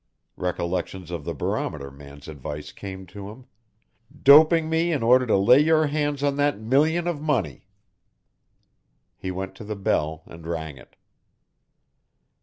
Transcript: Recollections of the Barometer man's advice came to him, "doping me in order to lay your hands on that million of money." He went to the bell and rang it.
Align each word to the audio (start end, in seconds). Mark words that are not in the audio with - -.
Recollections 0.37 1.11
of 1.11 1.25
the 1.25 1.33
Barometer 1.35 1.91
man's 1.91 2.27
advice 2.27 2.71
came 2.71 3.05
to 3.05 3.29
him, 3.29 3.45
"doping 4.23 4.67
me 4.67 4.91
in 4.91 5.03
order 5.03 5.27
to 5.27 5.37
lay 5.37 5.59
your 5.59 5.85
hands 5.85 6.23
on 6.23 6.37
that 6.37 6.57
million 6.59 7.05
of 7.07 7.21
money." 7.21 7.67
He 9.15 9.29
went 9.29 9.53
to 9.57 9.63
the 9.63 9.75
bell 9.75 10.23
and 10.25 10.47
rang 10.47 10.75
it. 10.79 10.95